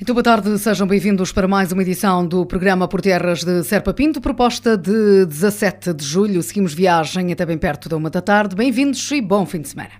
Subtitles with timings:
[0.00, 3.94] Então, boa tarde, sejam bem-vindos para mais uma edição do programa Por Terras de Serpa
[3.94, 6.42] Pinto, proposta de 17 de julho.
[6.42, 8.56] Seguimos viagem até bem perto da uma da tarde.
[8.56, 9.92] Bem-vindos e bom fim de semana.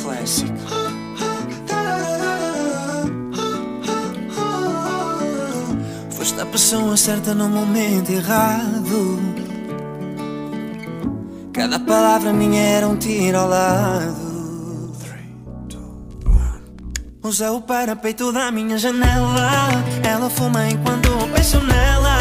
[0.00, 0.52] Classic.
[6.10, 9.18] Foste a pessoa certa no momento errado.
[11.52, 14.31] Cada palavra minha era um tiro ao lado.
[17.24, 19.70] Usa o parapeito da minha janela.
[20.02, 22.18] Ela fuma enquanto eu penso nela.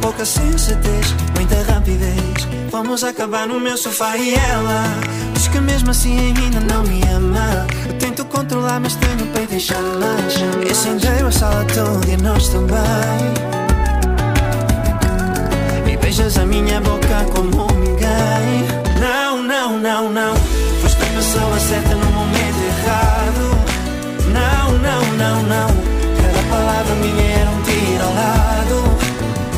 [0.00, 2.46] Pouca sensatez, muita rapidez.
[2.70, 4.84] Vamos acabar no meu sofá e ela
[5.32, 7.66] Diz que mesmo assim ainda não me ama.
[7.88, 10.34] Eu tento controlar mas tenho peito em chamas
[10.70, 12.76] Incendeio a sala toda e nós também.
[15.92, 18.68] E beijas a minha boca como ninguém
[19.00, 20.36] Não, não, não, não.
[20.80, 22.13] Foste a pessoa certa errado
[24.78, 25.68] não, não, não.
[26.20, 28.76] Cada palavra minha era um tiro ao lado.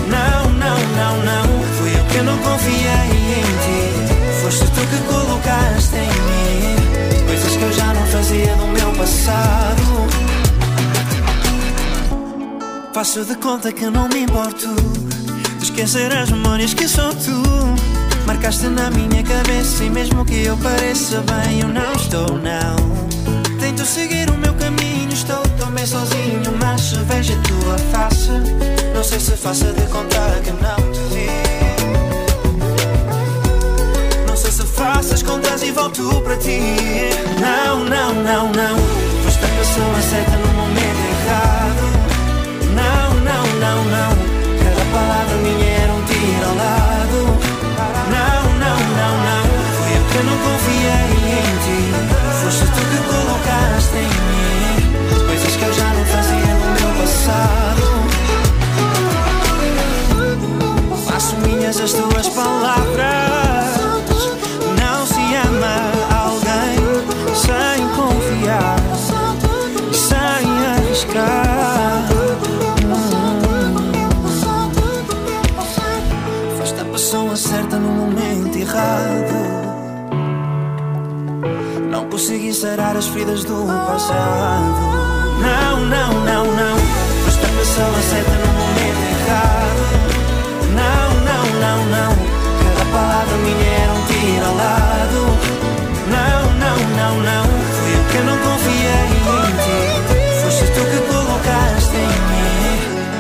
[0.09, 1.65] Não, não, não, não.
[1.79, 4.43] Fui eu que não confiei em ti.
[4.43, 6.87] Foste tu que colocaste em mim
[7.37, 9.83] coisas que eu já não fazia no meu passado.
[12.95, 14.75] Faço de conta que não me importo
[15.59, 17.43] de esquecer as memórias que sou tu.
[18.27, 22.66] Marcaste na minha cabeça e mesmo que eu pareça bem, eu não estou, não.
[29.07, 31.31] Sei se faça de contar que não te vi.
[34.27, 36.59] Não sei se faço as contas e volto para ti.
[37.41, 38.77] Não, não, não, não.
[39.23, 41.85] Foste a pessoa certa no momento errado.
[42.75, 44.17] Não, não, não, não.
[44.65, 47.06] Cada palavra minha era um tiro ao lado.
[61.87, 63.77] As tuas palavras
[64.81, 65.77] Não se ama
[66.25, 66.79] alguém
[67.33, 68.77] sem confiar
[69.93, 72.09] Sem arriscar
[76.59, 79.47] Foste a pessoa certa no momento errado
[81.89, 84.81] não consegui sarar as feridas do passado.
[85.41, 86.77] Não, não, não, não.
[87.25, 89.86] Foste a pessoa certa no momento errado.
[91.91, 92.13] Não.
[92.63, 95.21] Cada palavra minha era um tiro ao lado.
[96.09, 97.45] Não, não, não, não.
[97.77, 99.79] Fui eu que não confiei em ti.
[100.43, 102.47] Foste tu que colocaste em mim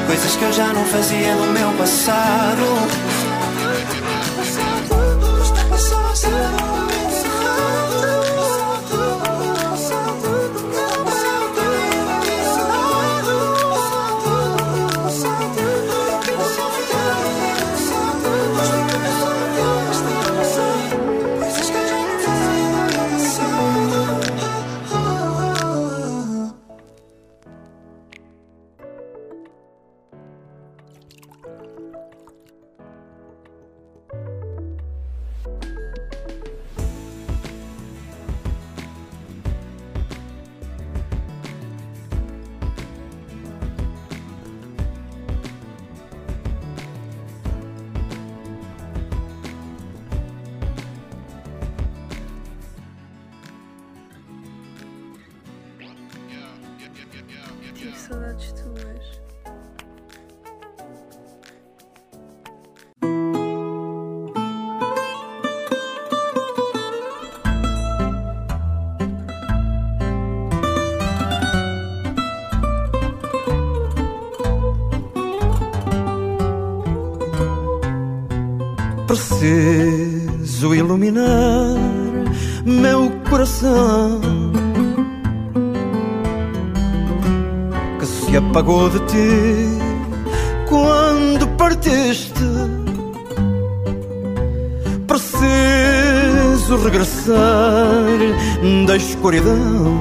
[0.07, 2.63] coisas que eu já não fazia no meu passado.
[98.87, 100.01] Da escuridão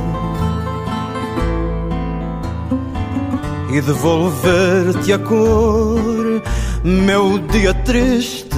[3.72, 6.44] e devolver-te a cor,
[6.84, 8.56] meu dia triste.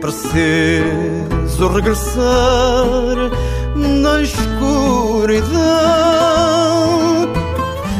[0.00, 3.30] Preciso regressar
[3.76, 5.52] na escuridão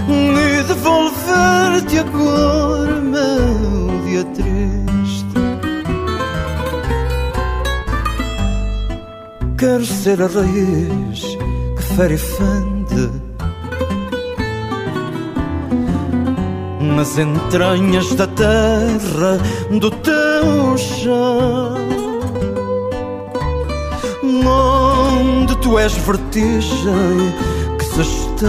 [0.08, 4.81] e devolver-te a cor, meu dia triste.
[9.62, 11.38] Quero ser a raiz
[11.76, 13.10] que fere e fende
[16.80, 19.38] nas entranhas da terra
[19.70, 21.76] do teu chão,
[24.24, 27.32] onde tu és vertigem
[27.78, 28.42] que se estende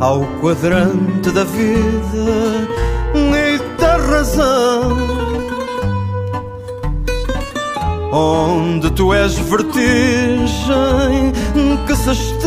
[0.00, 2.68] ao quadrante da vida
[3.14, 5.03] e da razão.
[8.16, 11.32] Onde tu és vertigem
[11.84, 12.44] que se estende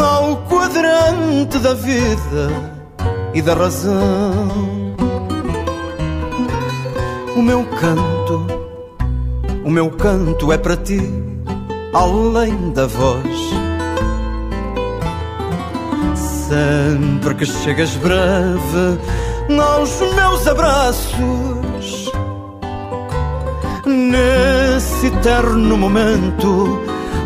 [0.00, 2.72] ao quadrante da vida
[3.34, 4.48] e da razão.
[7.36, 8.46] O meu canto,
[9.62, 11.02] o meu canto é para ti,
[11.92, 13.36] além da voz.
[16.48, 18.98] Sempre que chegas breve
[19.60, 21.65] aos meus abraços,
[23.86, 26.80] nesse eterno momento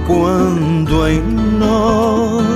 [0.07, 1.23] quando em
[1.59, 2.51] nós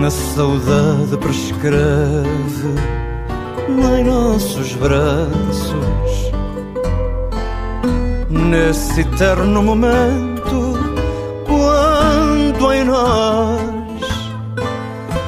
[0.00, 2.74] na saudade prescreve
[3.68, 6.32] em nossos braços.
[8.28, 10.78] Nesse eterno momento
[11.46, 13.62] quando em nós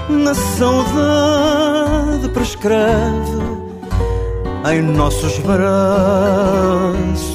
[0.09, 3.34] na saudade prescreve
[4.73, 7.34] em nossos braços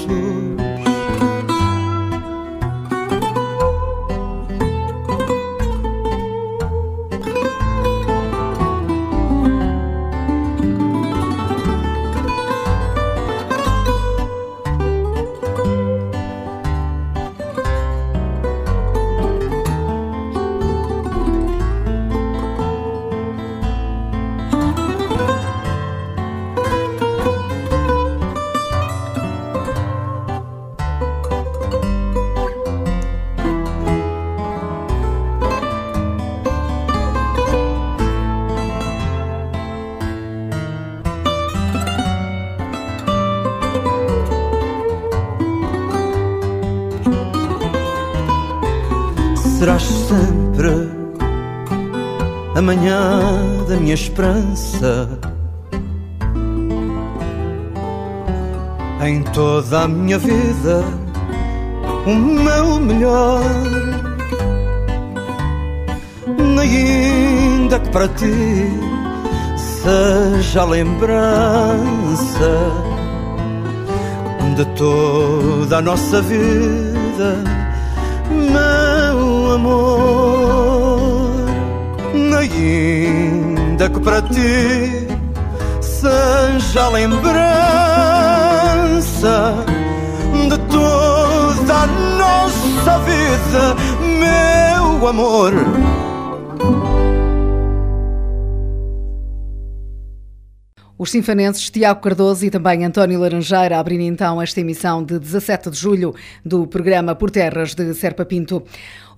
[52.70, 53.20] manhã
[53.68, 55.10] da minha esperança.
[59.04, 60.84] Em toda a minha vida,
[62.06, 63.42] o meu melhor.
[66.62, 68.70] Ainda que para ti
[69.58, 72.52] seja a lembrança
[74.56, 77.44] de toda a nossa vida.
[78.30, 78.90] Mas
[79.56, 80.69] amor,
[82.40, 85.08] ainda que para ti
[85.82, 87.36] seja a lembrança
[90.50, 91.88] de toda a
[92.18, 93.76] nossa vida,
[94.20, 95.54] meu amor.
[101.02, 105.78] Os sinfanenses Tiago Cardoso e também António Laranjeira abrindo então esta emissão de 17 de
[105.78, 106.14] julho
[106.44, 108.62] do programa Por Terras de Serpa Pinto.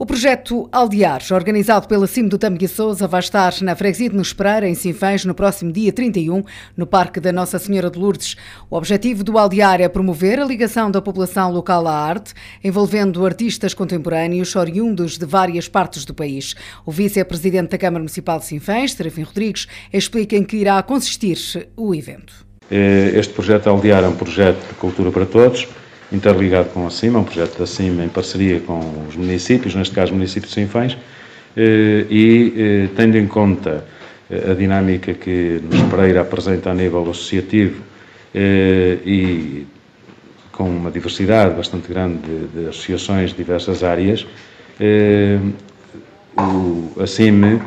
[0.01, 4.33] O projeto Aldear, organizado pela CIM do Tâmega Souza, vai estar na Freguesia de Nos
[4.33, 6.44] Pereira, em Sinfãs, no próximo dia 31,
[6.75, 8.36] no Parque da Nossa Senhora de Lourdes.
[8.68, 12.33] O objetivo do Aldear é promover a ligação da população local à arte,
[12.64, 16.56] envolvendo artistas contemporâneos oriundos de várias partes do país.
[16.83, 21.37] O vice-presidente da Câmara Municipal de Sinfãs, Serafim Rodrigues, explica em que irá consistir
[21.78, 22.44] o evento.
[22.71, 25.68] Eh, este projeto Aldear é um projeto de cultura para todos,
[26.11, 30.11] interligado com a CIMA, um projeto da CIMA em parceria com os municípios, neste caso
[30.11, 30.97] o município de Sinfãs,
[31.56, 33.83] eh, e eh, tendo em conta
[34.30, 37.81] eh, a dinâmica que nos Pereira apresenta a nível associativo
[38.33, 39.68] e
[40.53, 44.25] com uma diversidade bastante grande de, de associações de diversas áreas,
[46.97, 47.61] a CIME,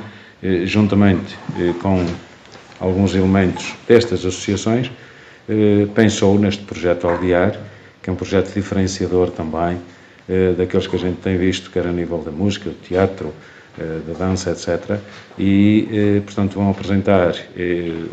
[0.65, 1.37] juntamente
[1.83, 2.03] com
[2.81, 4.91] alguns elementos destas associações,
[5.95, 7.59] pensou neste projeto Aldear,
[8.05, 9.81] que é um projeto diferenciador também
[10.29, 13.33] eh, daqueles que a gente tem visto, quer a nível da música, do teatro,
[13.79, 14.99] eh, da dança, etc.
[15.39, 17.35] E, eh, portanto, vão apresentar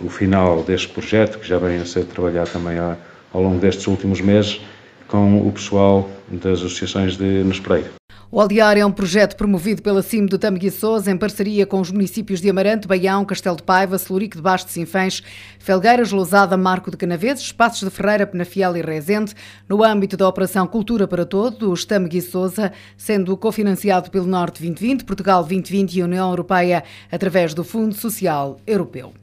[0.02, 4.22] o final deste projeto, que já vem a ser trabalhado também ao longo destes últimos
[4.22, 4.62] meses,
[5.10, 8.01] com o pessoal das associações de Nespreira.
[8.34, 12.40] O Aldear é um projeto promovido pela CIM do Tamguiçoz em parceria com os municípios
[12.40, 15.22] de Amarante, Baião, Castelo de Paiva, Celurico de Bastos, Sinfãs,
[15.60, 19.34] Felgueiras, Lousada, Marco de Canaveses, Espaços de Ferreira, Penafiel e Rezende,
[19.68, 25.96] no âmbito da Operação Cultura para Todos, Tamguiçoza, sendo cofinanciado pelo Norte 2020, Portugal 2020
[25.96, 29.21] e União Europeia através do Fundo Social Europeu.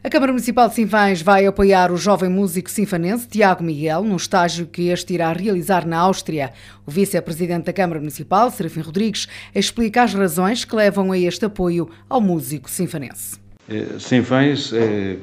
[0.00, 4.64] A Câmara Municipal de Sinfãs vai apoiar o jovem músico sinfanense Tiago Miguel no estágio
[4.64, 6.52] que este irá realizar na Áustria.
[6.86, 11.90] O vice-presidente da Câmara Municipal, Serafim Rodrigues, explica as razões que levam a este apoio
[12.08, 13.40] ao músico sinfanense.
[13.68, 15.16] Eh, Sinfãs, é,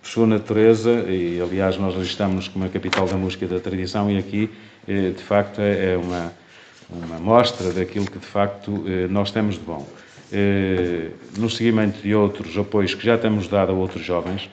[0.00, 4.16] por sua natureza, e aliás nós registramos como a capital da música da tradição, e
[4.16, 4.50] aqui,
[4.88, 6.32] eh, de facto, é uma,
[6.88, 9.86] uma mostra daquilo que de facto nós temos de bom.
[10.34, 14.48] Eh, no seguimento de outros apoios que já temos dado a outros jovens.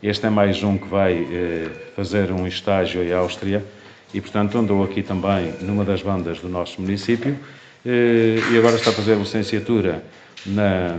[0.00, 3.64] Este é mais um que vai eh, fazer um estágio em Áustria
[4.12, 7.36] e, portanto, andou aqui também numa das bandas do nosso município
[7.84, 10.04] eh, e agora está a fazer licenciatura
[10.46, 10.98] na,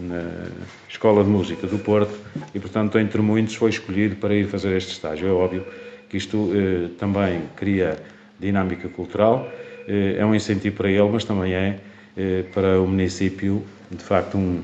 [0.00, 0.22] na
[0.88, 2.18] Escola de Música do Porto
[2.54, 5.28] e, portanto, entre muitos foi escolhido para ir fazer este estágio.
[5.28, 5.66] É óbvio
[6.08, 6.50] que isto
[6.98, 7.98] também cria
[8.40, 9.46] dinâmica cultural,
[9.86, 11.80] é um incentivo para ele, mas também é
[12.18, 14.60] eh, para o município, de facto, um,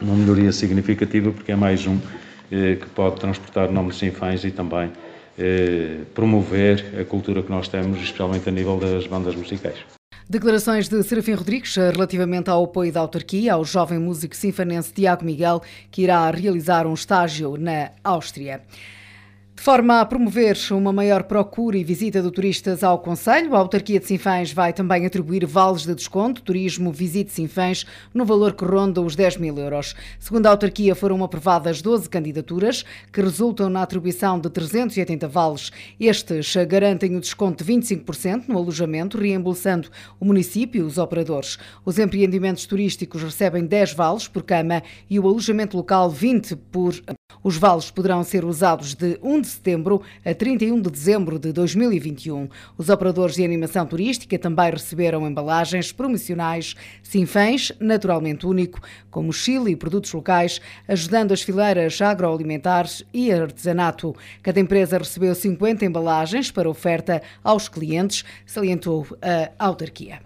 [0.00, 1.96] uma melhoria significativa, porque é mais um
[2.50, 4.90] eh, que pode transportar nomes sinfãs e também
[5.38, 9.76] eh, promover a cultura que nós temos, especialmente a nível das bandas musicais.
[10.28, 15.62] Declarações de Serafim Rodrigues relativamente ao apoio da autarquia ao jovem músico sinfanense Tiago Miguel,
[15.88, 18.60] que irá realizar um estágio na Áustria.
[19.56, 23.98] De forma a promover uma maior procura e visita de turistas ao Conselho, a autarquia
[23.98, 29.00] de Sinfãs vai também atribuir vales de desconto, turismo, visite Sinfãs, no valor que ronda
[29.00, 29.96] os 10 mil euros.
[30.20, 35.72] Segundo a autarquia, foram aprovadas 12 candidaturas, que resultam na atribuição de 380 vales.
[35.98, 39.88] Estes garantem o desconto de 25% no alojamento, reembolsando
[40.20, 41.58] o município e os operadores.
[41.84, 46.94] Os empreendimentos turísticos recebem 10 vales por cama e o alojamento local 20 por
[47.46, 52.48] os vales poderão ser usados de 1 de setembro a 31 de dezembro de 2021.
[52.76, 58.80] Os operadores de animação turística também receberam embalagens promocionais Sinfãs, naturalmente único,
[59.12, 64.12] como Chile e produtos locais, ajudando as fileiras agroalimentares e artesanato.
[64.42, 70.25] Cada empresa recebeu 50 embalagens para oferta aos clientes, salientou a autarquia.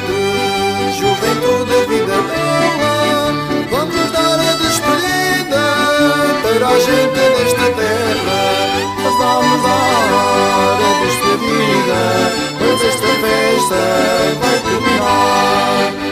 [0.00, 2.94] juventude, juventude, vida bela.
[3.70, 5.64] Vamos dar a despedida
[6.42, 8.40] para a gente desta terra.
[9.02, 12.00] Nós vamos dar a despedida,
[12.58, 13.80] pois esta festa
[14.40, 16.09] vai terminar.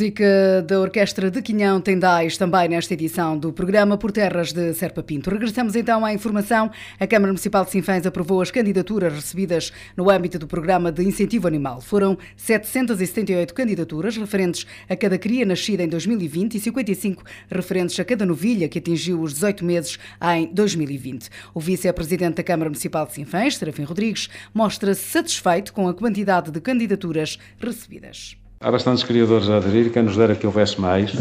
[0.00, 5.02] Música da Orquestra de Quinhão Tendais, também nesta edição do programa Por Terras de Serpa
[5.02, 5.28] Pinto.
[5.28, 6.70] Regressamos então à informação.
[6.98, 11.46] A Câmara Municipal de Sinfãs aprovou as candidaturas recebidas no âmbito do programa de incentivo
[11.46, 11.82] animal.
[11.82, 18.24] Foram 778 candidaturas referentes a cada cria nascida em 2020 e 55 referentes a cada
[18.24, 19.98] novilha que atingiu os 18 meses
[20.34, 21.28] em 2020.
[21.52, 26.58] O vice-presidente da Câmara Municipal de Sinfãs, Serafim Rodrigues, mostra-se satisfeito com a quantidade de
[26.58, 28.39] candidaturas recebidas.
[28.62, 31.12] Há bastantes criadores a aderir, quem nos dera que houvesse mais,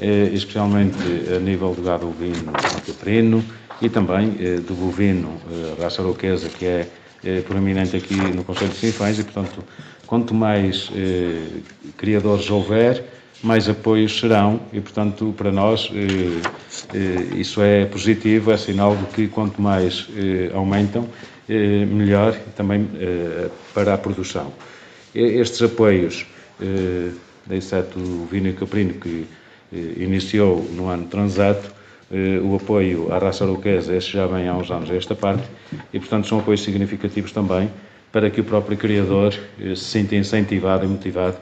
[0.00, 0.96] eh, especialmente
[1.30, 2.50] a nível do gado bovino
[2.86, 3.44] caprino
[3.82, 6.88] e também eh, do bovino, eh, raça aroquesa, que é
[7.46, 9.62] proeminente aqui no Conselho de Sinfãs e, portanto,
[10.06, 10.90] quanto mais
[11.98, 13.04] criadores houver,
[13.42, 15.90] mais apoios serão e, portanto, para nós
[17.36, 20.08] isso é positivo, é sinal de que quanto mais
[20.54, 21.08] aumentam,
[21.48, 22.88] melhor também
[23.74, 24.52] para a produção.
[25.14, 26.26] Estes apoios
[27.50, 29.26] exceto o Vino Caprino, que
[29.72, 31.72] eh, iniciou no ano transato,
[32.10, 35.44] eh, o apoio à raça aroquesa, esse já vem há uns anos a esta parte,
[35.92, 37.70] e portanto são apoios significativos também
[38.12, 41.36] para que o próprio criador se sinta incentivado e motivado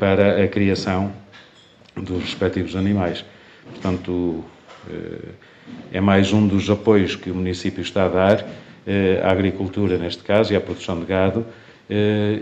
[0.00, 1.12] para a criação
[1.94, 3.24] dos respectivos animais.
[3.70, 4.42] Portanto,
[5.92, 8.44] é mais um dos apoios que o município está a dar
[9.22, 11.61] à agricultura, neste caso, e à produção de gado, eh,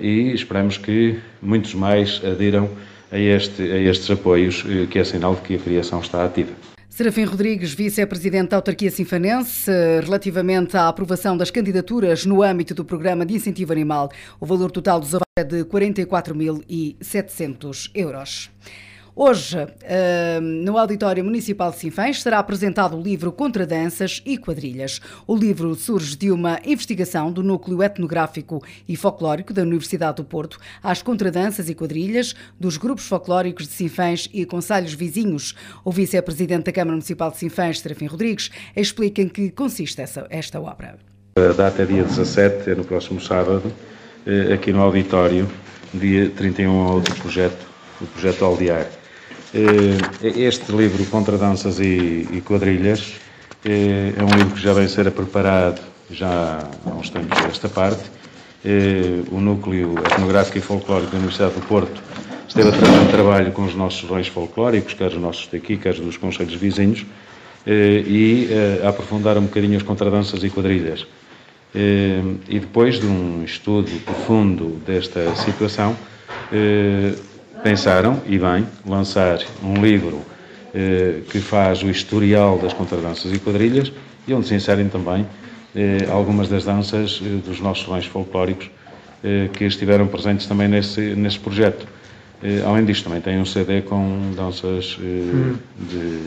[0.00, 2.70] e esperamos que muitos mais adiram
[3.10, 6.52] a, este, a estes apoios, eh, que é sinal de que a criação está ativa.
[6.88, 9.70] Serafim Rodrigues, vice-presidente da autarquia sinfanense,
[10.02, 15.00] relativamente à aprovação das candidaturas no âmbito do programa de incentivo animal, o valor total
[15.00, 18.50] dos avanços é de 44.700 euros.
[19.14, 19.58] Hoje,
[20.40, 25.00] no Auditório Municipal de Sinfãs, será apresentado o livro Contra Danças e Quadrilhas.
[25.26, 30.58] O livro surge de uma investigação do Núcleo Etnográfico e Folclórico da Universidade do Porto
[30.82, 35.54] às contradanças e quadrilhas dos grupos folclóricos de Sinfãs e conselhos vizinhos.
[35.84, 40.60] O vice-presidente da Câmara Municipal de Sinfãs, Serafim Rodrigues, explica em que consiste essa, esta
[40.60, 40.98] obra.
[41.36, 43.72] A data é dia 17, é no próximo sábado,
[44.26, 45.48] eh, aqui no auditório,
[45.92, 47.66] dia 31 ao outro projeto,
[48.00, 48.99] o projeto Aldear.
[49.52, 53.14] Eh, este livro, Contra Danças e, Quadrilhas,
[53.64, 58.04] eh, é um livro que já vem ser preparado já há uns tempos desta parte.
[58.64, 62.00] Eh, o Núcleo Etnográfico e Folclórico da Universidade do Porto
[62.46, 65.94] esteve a trabalhar um trabalho com os nossos rões folclóricos, quer os nossos daqui, quer
[65.94, 67.04] dos conselhos vizinhos,
[67.66, 68.48] e
[68.84, 71.06] a aprofundar um bocadinho as contradanças e quadrilhas.
[71.72, 75.96] E depois de um estudo profundo desta situação,
[77.62, 80.22] pensaram, e bem, lançar um livro
[80.74, 83.92] eh, que faz o historial das contradanças e quadrilhas
[84.26, 85.26] e onde se inserem também
[85.74, 88.70] eh, algumas das danças eh, dos nossos bens folclóricos
[89.22, 91.86] eh, que estiveram presentes também nesse, nesse projeto.
[92.42, 95.56] Eh, além disto, também tem um CD com danças eh, hum.
[95.78, 96.20] de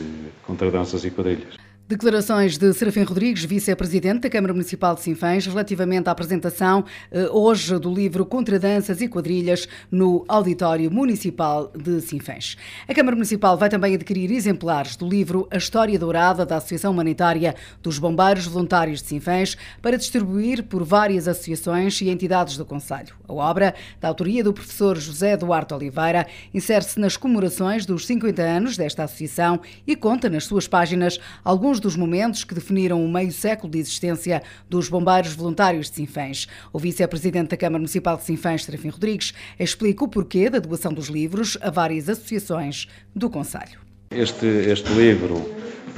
[0.46, 1.63] contradanças e quadrilhas.
[1.86, 7.78] Declarações de Serafim Rodrigues, vice-presidente da Câmara Municipal de Sinfãs, relativamente à apresentação eh, hoje
[7.78, 12.56] do livro Contra Danças e Quadrilhas no Auditório Municipal de Sinfãs.
[12.88, 17.54] A Câmara Municipal vai também adquirir exemplares do livro A História Dourada da Associação Humanitária
[17.82, 23.14] dos Bombeiros Voluntários de Sinfãs para distribuir por várias associações e entidades do Conselho.
[23.28, 28.74] A obra, da autoria do professor José Duarte Oliveira, insere-se nas comemorações dos 50 anos
[28.78, 33.70] desta associação e conta nas suas páginas alguns dos momentos que definiram o meio século
[33.70, 36.48] de existência dos bombeiros voluntários de Sinfãs.
[36.72, 41.08] O vice-presidente da Câmara Municipal de Sinfãs, Serafim Rodrigues, explica o porquê da doação dos
[41.08, 43.78] livros a várias associações do Conselho.
[44.10, 45.46] Este, este livro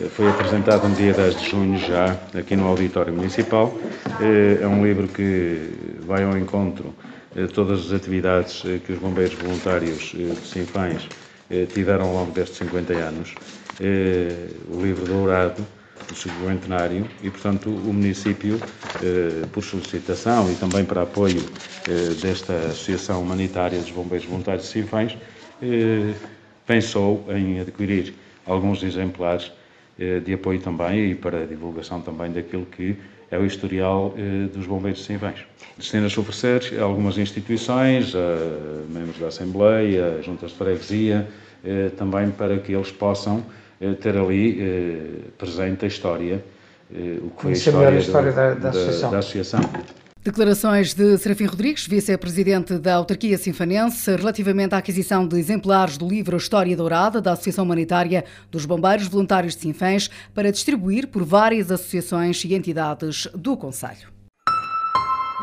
[0.00, 3.72] eh, foi apresentado no dia 10 de junho já, aqui no Auditório Municipal.
[4.20, 5.70] Eh, é um livro que
[6.00, 6.92] vai ao encontro
[7.32, 11.08] de todas as atividades eh, que os bombeiros voluntários de Sinfãs
[11.72, 13.32] tiveram ao longo destes 50 anos
[13.78, 15.66] eh, o livro dourado
[16.08, 18.58] do cinquentenário e, portanto, o município,
[19.02, 21.42] eh, por solicitação e também para apoio
[21.86, 25.16] eh, desta Associação Humanitária dos Bombeiros Voluntários de Sinfãs,
[26.66, 28.14] pensou em adquirir
[28.46, 29.50] alguns exemplares
[29.96, 32.94] de apoio também e para a divulgação também daquilo que
[33.30, 34.14] é o historial
[34.52, 35.38] dos bombeiros de Sinfãs.
[35.78, 41.26] Destina-se a oferecer a algumas instituições, a membros da Assembleia, juntas de freguesia,
[41.96, 43.42] também para que eles possam
[44.00, 46.44] ter ali eh, presente a história,
[46.92, 49.10] eh, o que foi a história, a história da, da, associação.
[49.10, 49.60] da associação.
[50.22, 56.36] Declarações de Serafim Rodrigues, vice-presidente da autarquia sinfanense, relativamente à aquisição de exemplares do livro
[56.36, 62.42] História Dourada da Associação Humanitária dos Bombeiros Voluntários de Sinfãs para distribuir por várias associações
[62.44, 64.08] e entidades do Conselho.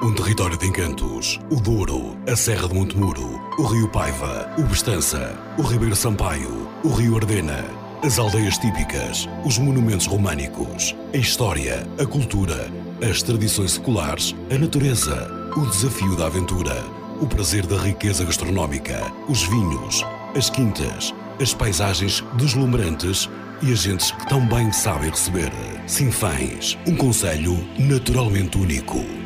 [0.02, 5.38] Um território de encantos, o Douro, a Serra de Montemuro o Rio Paiva, o Bestança,
[5.60, 7.64] o Ribeiro Sampaio, o Rio Ardena,
[8.04, 12.70] as aldeias típicas, os monumentos românicos, a história, a cultura,
[13.02, 16.84] as tradições seculares, a natureza, o desafio da aventura,
[17.22, 23.30] o prazer da riqueza gastronómica, os vinhos, as quintas, as paisagens deslumbrantes
[23.62, 25.52] e as gentes que tão bem sabem receber.
[25.88, 29.23] Sinfãs, um conselho naturalmente único.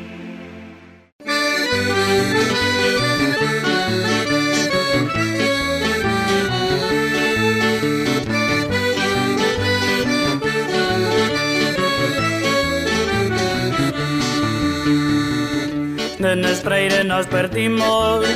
[17.07, 18.27] Nós partimos.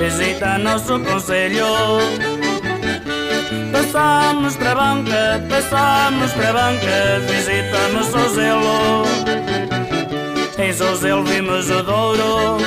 [0.00, 1.64] Visita nosso conselho.
[3.70, 9.04] Passamos para a banca, passamos para a banca Visitamos Sozelo
[10.58, 12.58] Em Sozelo vimos o Douro.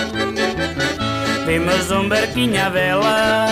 [1.46, 3.48] Vimos um barquinho à vela.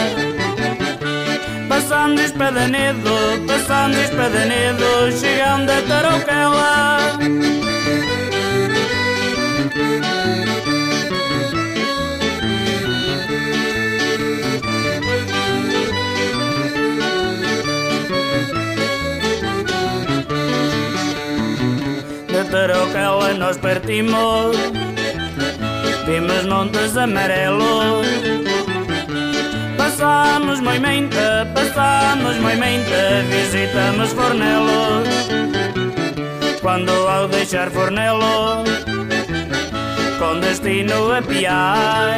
[1.67, 3.12] Passando Espadanedo,
[3.47, 6.91] passando Espadanedo Chegando a Tarouquela
[22.52, 24.58] De Tarouquela nós partimos
[26.06, 28.06] Vimos montes amarelos
[29.78, 35.08] Passamos Moimenta, passamos Moimenta Visitamos Fornelos
[36.62, 38.70] Quando ao deixar Fornelos
[40.20, 42.18] Com destino a Piar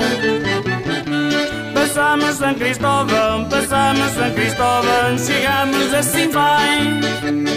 [1.75, 7.53] Passamos São Cristóvão, passamos São Cristóvão Chegamos a Sinfãs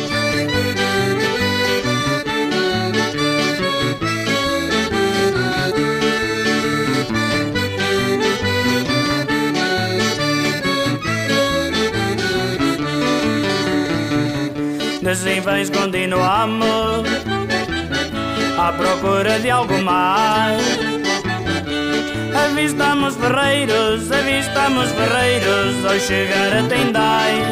[15.17, 17.03] Assim vens continuamos
[18.59, 20.63] À procura de algo mais.
[22.35, 27.49] Avistamos ferreiros, avistamos ferreiros Ao chegar a Tendais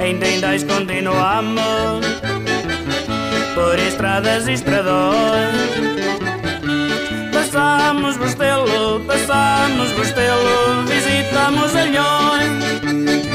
[0.00, 2.00] Em Tendais continuamos
[3.54, 5.54] Por estradas e estradões.
[7.30, 13.29] Passamos Bostelo, passamos Bostelo Visitamos Alhões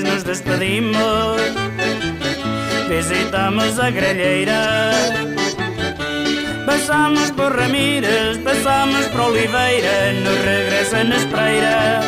[0.00, 1.40] Nos despedimos.
[2.88, 4.90] Visitamos a grelheira
[6.66, 12.00] Passamos por Ramírez, passamos por Oliveira No regresso a Nespreira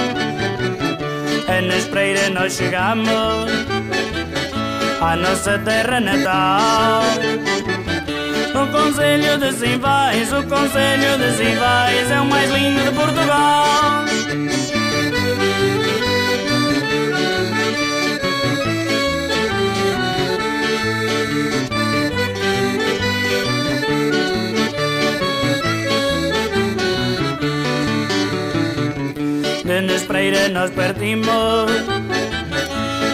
[1.48, 3.50] A Nespreira nós chegamos
[5.00, 7.02] À nossa terra natal.
[8.54, 14.04] O Conselho de Sinvais, o Conselho de Sinvais É o mais lindo de Portugal
[29.74, 31.68] De Nespreira nós partimos.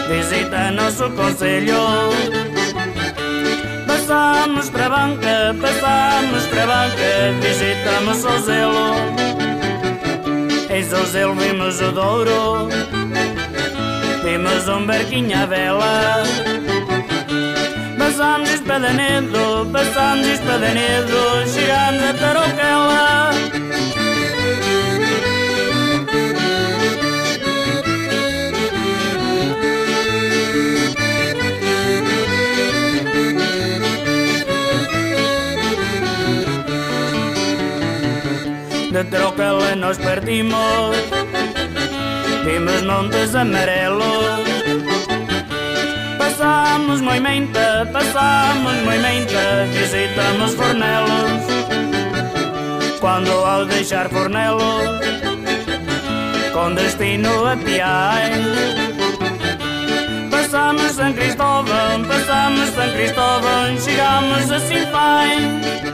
[0.07, 1.75] Visita nosso conselho.
[3.87, 8.95] Passamos para banca, passamos para banca Visitamos Sozelo
[10.69, 12.69] Em Sozelo vimos o Douro.
[14.23, 16.23] Vimos um barquinho à vela.
[17.97, 23.31] Passamos Espadanedo, passamos Espadanedo Chegamos a Tarouquela
[39.03, 40.95] De Trocala nós partimos
[42.45, 44.05] Vimos montes amarelos.
[46.19, 51.41] Passamos Moimenta, passamos Moimenta Visitamos Fornelos.
[52.99, 55.01] Quando ao deixar Fornelos?
[56.53, 58.37] Com destino a Piais
[60.29, 65.90] Passamos São Cristóvão, passamos São Cristóvão Chegamos a Sinfãs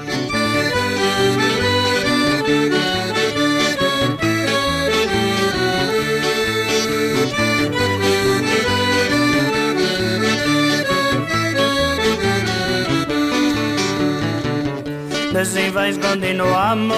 [15.40, 16.96] Assim vens continuamos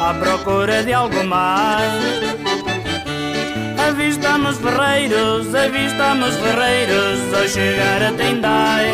[0.00, 2.02] À procura de algo mais.
[3.78, 8.86] Avistamos ferreiros, avistamos ferreiros ao chegar a Tendai.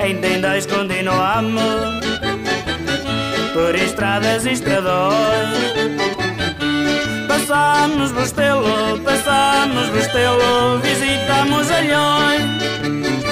[0.00, 1.62] Em Tendais continuamos
[3.52, 5.14] por estradas e estradões.
[7.28, 13.23] Passamos Bostelo, passamos Bostelo, visitamos Alhões.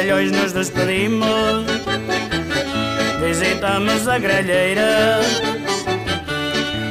[0.00, 1.66] De Alhões nos despedimos,
[3.20, 5.20] visitamos a grelheira.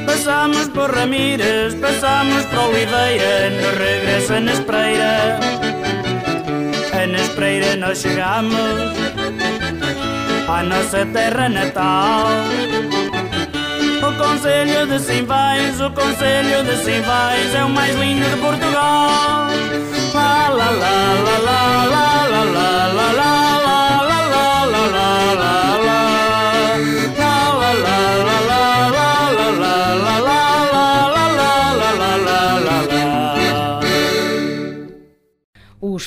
[0.06, 5.40] Passamos por Ramírez, passamos por Oliveira, no regresso a Nespreira.
[6.92, 8.94] A Nespreira nós chegamos
[10.48, 12.28] à nossa terra natal.
[14.20, 19.48] Conselho de Simvais, o Conselho de Simvais é o mais lindo de Portugal.
[20.12, 25.69] La la la la la la la la la la la la la la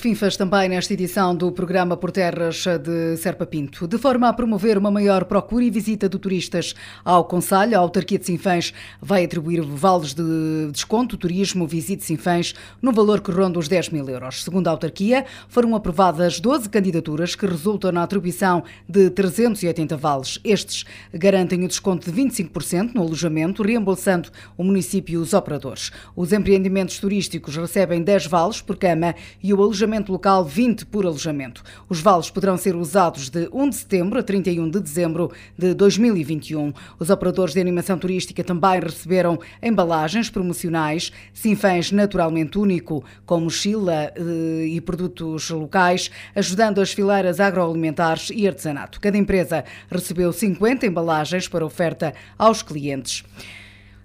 [0.03, 3.87] FINFAs também nesta edição do programa Por Terras de Serpa Pinto.
[3.87, 8.19] De forma a promover uma maior procura e visita de turistas ao Conselho, a autarquia
[8.19, 13.69] de Sinfãs vai atribuir vales de desconto, turismo, visite Sinfãs, no valor que ronda os
[13.69, 14.43] 10 mil euros.
[14.43, 20.37] Segundo a autarquia, foram aprovadas 12 candidaturas que resultam na atribuição de 380 vales.
[20.43, 25.93] Estes garantem o desconto de 25% no alojamento, reembolsando o município e os operadores.
[26.13, 31.63] Os empreendimentos turísticos recebem 10 vales por cama e o alojamento local 20 por alojamento.
[31.87, 36.73] Os vales poderão ser usados de 1 de setembro a 31 de dezembro de 2021.
[36.99, 44.65] Os operadores de animação turística também receberam embalagens promocionais, Sinfãs naturalmente único, com mochila eh,
[44.67, 48.99] e produtos locais, ajudando as fileiras agroalimentares e artesanato.
[48.99, 53.23] Cada empresa recebeu 50 embalagens para oferta aos clientes.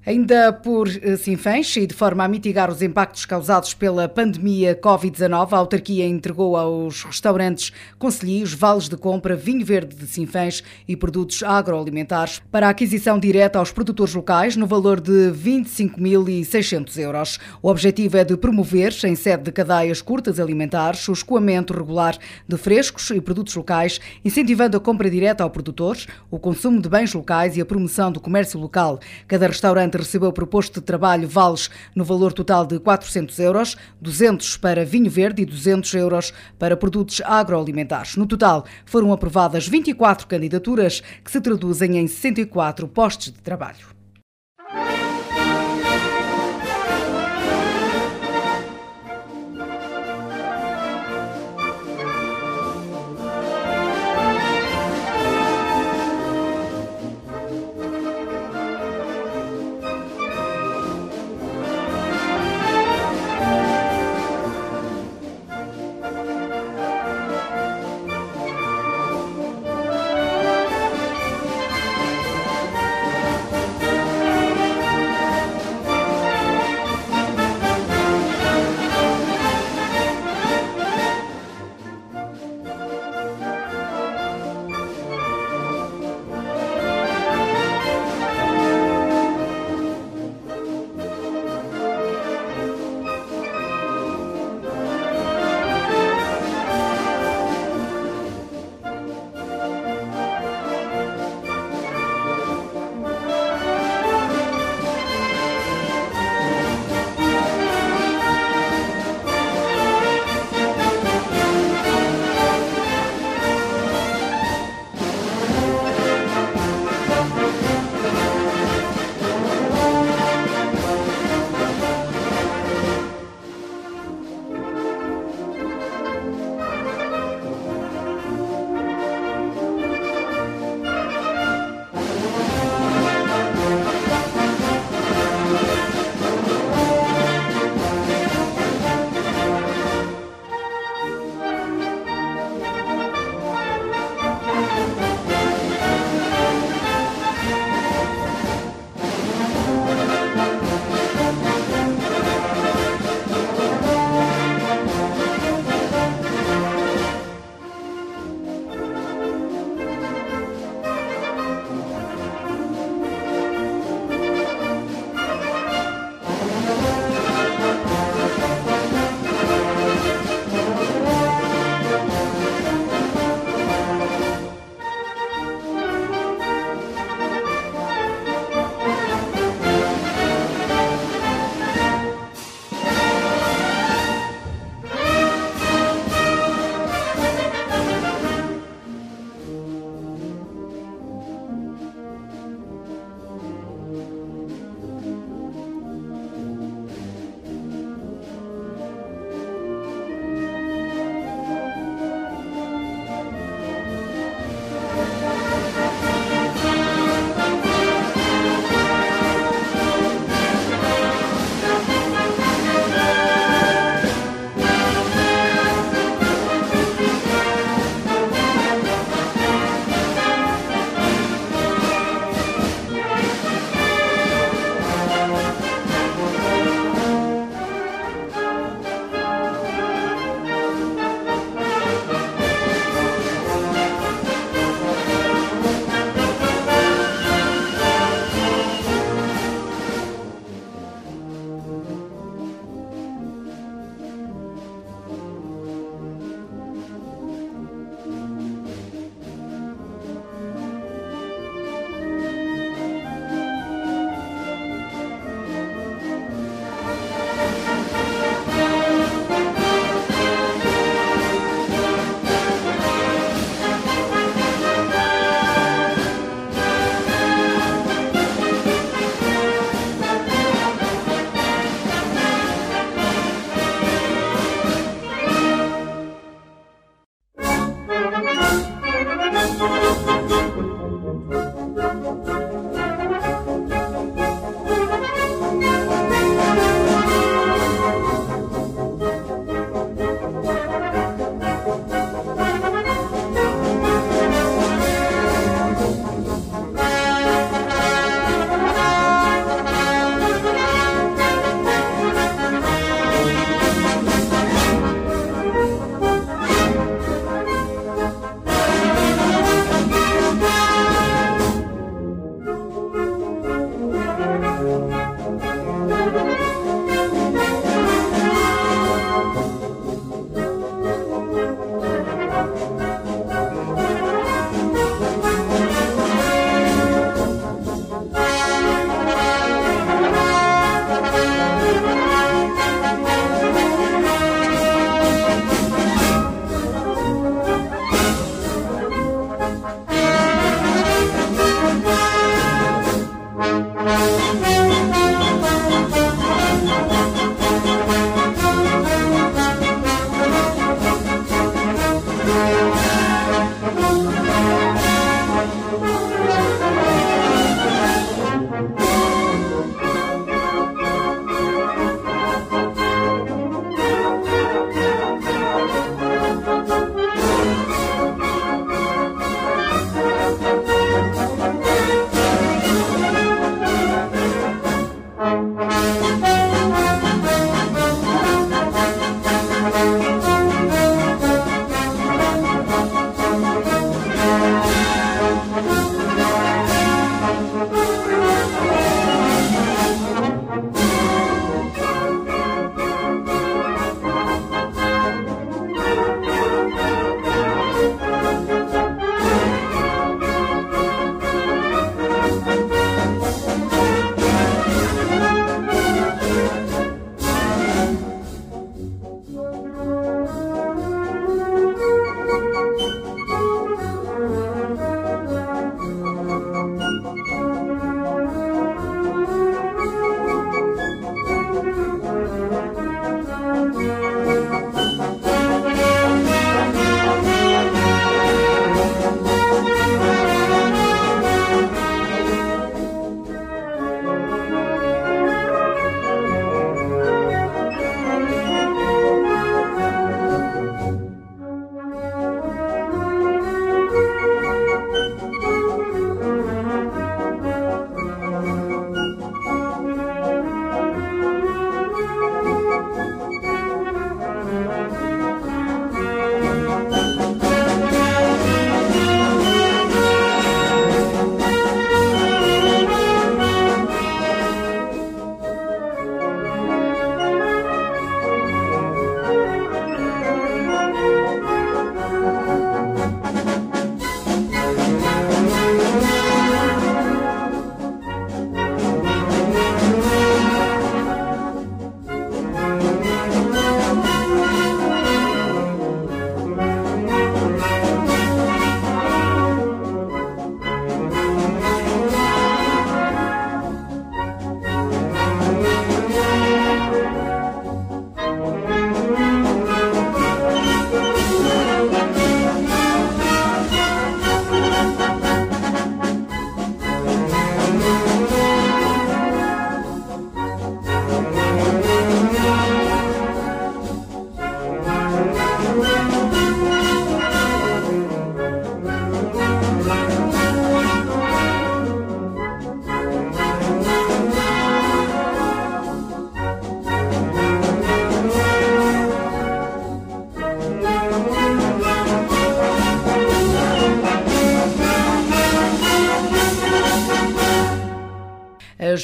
[0.06, 5.52] Ainda por eh, Sinfãs e de forma a mitigar os impactos causados pela pandemia Covid-19,
[5.52, 11.42] a autarquia entregou aos restaurantes conselheiros vales de compra vinho verde de Sinfãs e produtos
[11.42, 17.38] agroalimentares para aquisição direta aos produtores locais no valor de 25.600 euros.
[17.60, 22.56] O objetivo é de promover, em sede de cadeias curtas alimentares, o escoamento regular de
[22.56, 25.96] frescos e produtos locais, incentivando a compra direta ao produtor,
[26.30, 29.00] o consumo de bens locais e a promoção do comércio local.
[29.26, 34.84] Cada restaurante recebeu proposto de trabalho vales no valor total de 400 euros, 200 para
[34.84, 38.16] vinho verde e 200 euros para produtos agroalimentares.
[38.16, 43.97] No total, foram aprovadas 24 candidaturas que se traduzem em 64 postos de trabalho.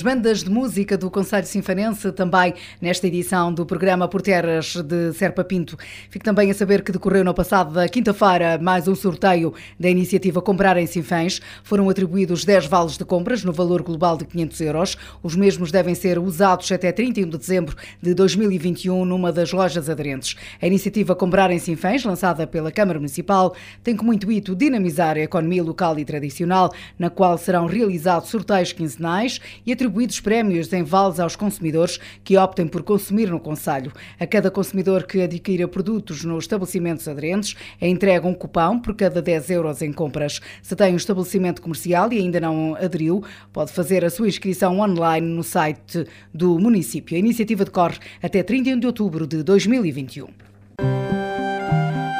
[0.05, 5.43] Bandas de música do Conselho Sinfanense, também nesta edição do programa Por Terras de Serpa
[5.43, 5.79] Pinto.
[6.11, 10.77] Fico também a saber que decorreu na passada quinta-feira mais um sorteio da iniciativa Comprar
[10.77, 11.41] em Sinfãs.
[11.63, 14.99] Foram atribuídos 10 vales de compras no valor global de 500 euros.
[15.23, 20.37] Os mesmos devem ser usados até 31 de dezembro de 2021 numa das lojas aderentes.
[20.61, 25.63] A iniciativa Comprar em Sinfãs, lançada pela Câmara Municipal, tem como intuito dinamizar a economia
[25.63, 31.37] local e tradicional, na qual serão realizados sorteios quinzenais e atribuídos prémios em vales aos
[31.37, 33.93] consumidores que optem por consumir no Conselho.
[34.19, 39.23] A cada consumidor que adquira produtos nos estabelecimentos aderentes é entregue um cupão por cada
[39.23, 40.41] 10 euros em compras.
[40.61, 43.23] Se tem um estabelecimento comercial e ainda não aderiu,
[43.53, 47.17] pode fazer a sua inscrição online no site do município.
[47.17, 50.27] A iniciativa decorre até 31 de outubro de 2021.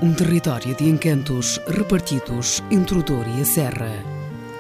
[0.01, 3.91] Um território de encantos repartidos entre o Douro e a Serra.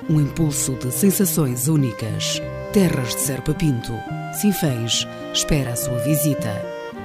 [0.08, 2.40] Um impulso de sensações únicas.
[2.74, 3.92] Terras de Serpa Pinto.
[4.32, 6.60] Sinfãs espera a sua visita.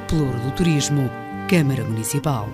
[0.08, 1.12] Pelouro do Turismo,
[1.48, 2.50] Câmara Municipal.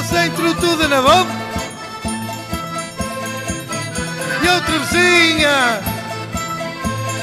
[0.00, 1.32] Centro tudo na boca.
[4.42, 5.80] E outra vizinha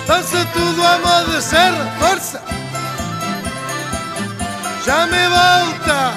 [0.08, 2.42] Dança tudo à moda serra Força.
[4.86, 6.14] Já me volta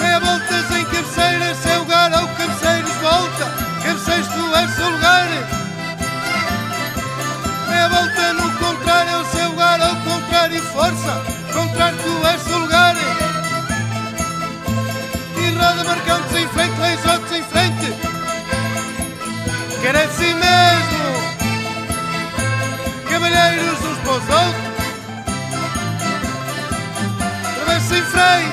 [0.00, 3.44] Meia voltas em cabeceiras Seu lugar ao cabeceiros volta
[3.82, 5.26] Cabeceiros tu és seu lugar.
[7.68, 11.22] Meia volta no contrário É o seu lugar ao contrário Força.
[11.52, 12.65] Contrário tu és seu lugar
[15.54, 17.94] Roda marcando-se em frente Leis outros em frente.
[19.80, 21.06] Quer assim mesmo
[23.08, 24.66] Cavalheiros uns para os outros.
[27.86, 28.52] Em frente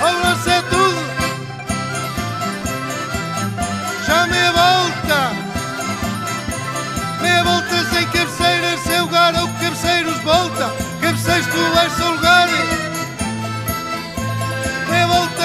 [0.00, 0.98] Ao lance é tudo.
[4.06, 5.32] Já meia volta
[7.20, 10.72] Meia volta sem cabeceiras Seu lugar ou cabeceiros volta.
[11.00, 12.48] Cabeceiros tu és seu lugar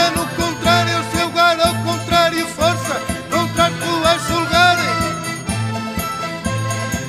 [0.04, 4.78] Meia volta no contrário O seu lugar ao contrário Força, tu és seu lugar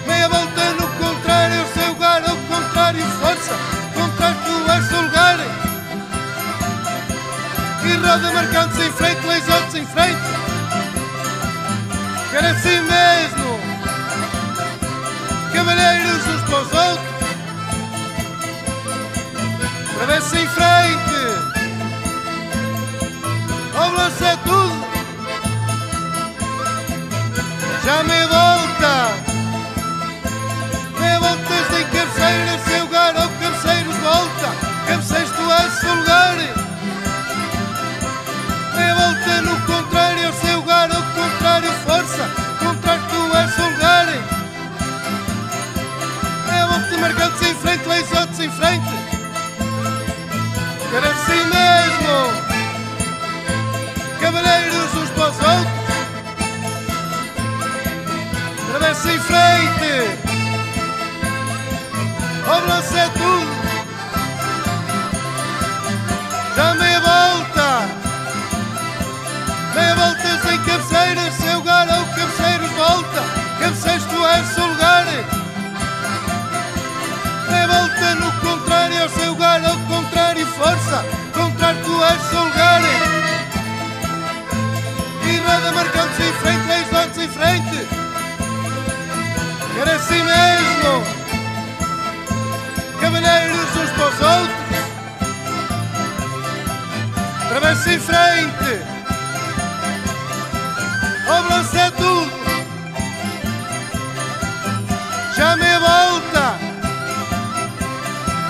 [0.06, 3.54] Meia volta no contrário O seu lugar ao contrário Força,
[3.94, 5.38] tu és seu lugar
[7.84, 10.22] E roda marcando-se em frente Leis outros em frente
[12.30, 13.60] Quer assim mesmo
[15.52, 16.64] Cavalheiros uns para
[27.84, 28.02] Já
[105.56, 106.58] Meia volta.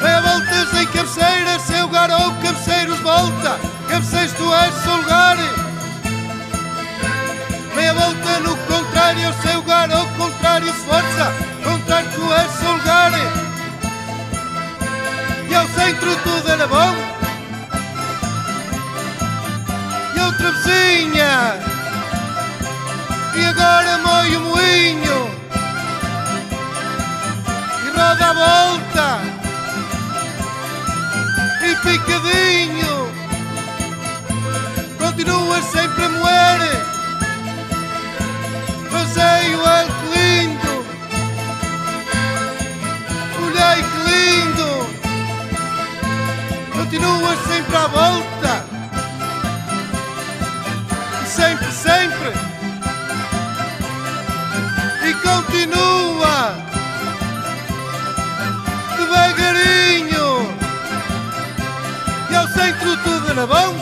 [0.03, 1.91] Meia voltas em cabeceiras Seu ou
[2.43, 3.59] cabeceiros volta.
[3.89, 5.37] Cabeceiros tu és seu lugar.
[7.75, 11.33] Meia volta no contrário Seu ao contrário Força,
[11.63, 13.13] contrário tu és seu lugar.
[15.51, 16.95] E ao centro tudo era bom
[20.17, 21.61] E outra vizinha.
[23.37, 25.34] E agora moe o moinho
[27.95, 29.21] roda a volta.
[31.63, 33.15] E picadinho.
[34.99, 36.61] Continua sempre a moer.
[38.91, 40.75] Passeio é que lindo.
[43.45, 44.71] Olhei que lindo.
[46.73, 48.65] Continua sempre à volta.
[51.23, 52.33] E sempre, sempre.
[55.07, 56.64] E continua
[62.65, 63.75] Centro tudo era bom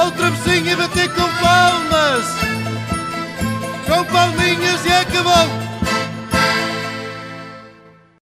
[0.00, 2.24] Outra vizinha bater com palmas
[3.84, 5.48] Com palminhas e acabou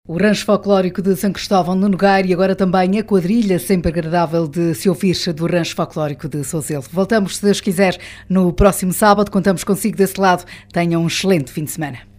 [0.07, 4.47] O rancho folclórico de São Cristóvão no Nogar e agora também a quadrilha sempre agradável
[4.47, 6.85] de Seu Ficha do rancho folclórico de Souzelo.
[6.93, 9.33] Voltamos, se Deus quiser, no próximo sábado.
[9.33, 10.45] Contamos consigo desse lado.
[10.73, 12.18] Tenham um excelente fim de semana.